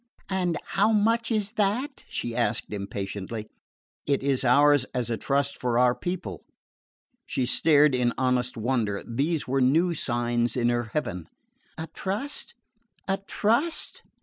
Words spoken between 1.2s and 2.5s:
is that?" she